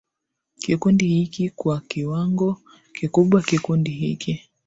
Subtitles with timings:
[0.57, 2.61] kikundi hiki Kwa kiwango
[2.93, 4.43] kikubwa kikundi hiki